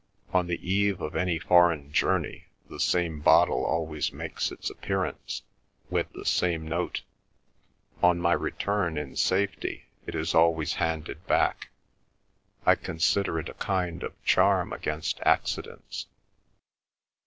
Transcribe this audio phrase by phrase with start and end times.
[0.33, 5.43] On the eve of any foreign journey the same bottle always makes its appearance,
[5.91, 7.03] with the same note;
[8.01, 11.69] on my return in safety it is always handed back.
[12.65, 16.07] I consider it a kind of charm against accidents.